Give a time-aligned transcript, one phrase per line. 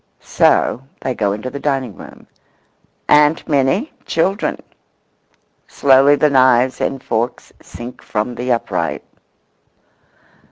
[0.23, 2.25] So they go into the dining room.
[3.07, 9.03] "Aunt Minnie, children."Slowly the knives and forks sink from the upright.